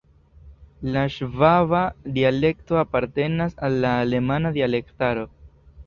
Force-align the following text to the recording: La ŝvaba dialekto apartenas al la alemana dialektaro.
La 0.95 1.03
ŝvaba 1.15 1.83
dialekto 2.17 2.81
apartenas 2.85 3.57
al 3.69 3.81
la 3.87 3.95
alemana 4.07 4.57
dialektaro. 4.61 5.33